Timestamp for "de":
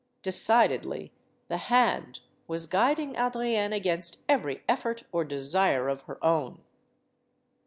0.23-0.31